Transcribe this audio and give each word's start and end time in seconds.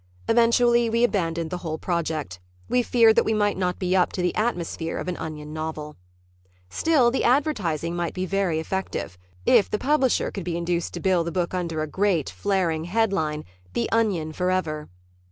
Eventually 0.27 0.89
we 0.89 1.03
abandoned 1.03 1.51
the 1.51 1.59
whole 1.59 1.77
project. 1.77 2.39
We 2.67 2.81
feared 2.81 3.15
that 3.17 3.23
we 3.23 3.35
might 3.35 3.55
not 3.55 3.77
be 3.77 3.95
up 3.95 4.11
to 4.13 4.21
the 4.23 4.33
atmosphere 4.35 4.97
of 4.97 5.07
an 5.07 5.15
onion 5.17 5.53
novel. 5.53 5.95
Still, 6.71 7.11
the 7.11 7.23
advertising 7.23 7.95
might 7.95 8.15
be 8.15 8.25
very 8.25 8.59
effective 8.59 9.15
if 9.45 9.69
the 9.69 9.77
publisher 9.77 10.31
could 10.31 10.43
be 10.43 10.57
induced 10.57 10.95
to 10.95 11.01
bill 11.01 11.23
the 11.23 11.31
book 11.31 11.53
under 11.53 11.83
a 11.83 11.87
great, 11.87 12.31
flaring 12.31 12.85
headline, 12.85 13.45
"The 13.73 13.87
Onion 13.91 14.33
Forever." 14.33 14.89